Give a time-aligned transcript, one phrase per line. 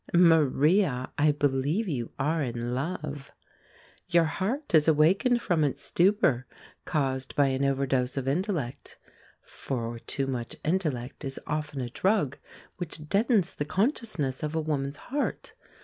[0.15, 3.31] Maria, I believe you are in love.
[4.09, 6.47] Your heart is awakened from its stupor,
[6.85, 8.97] caused by an overdose of intellect.
[9.43, 12.39] For too much intellect is often a drug
[12.77, 15.53] which deadens the consciousness of a woman's heart.